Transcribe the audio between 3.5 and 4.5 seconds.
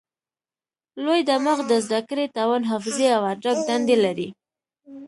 دندې لري.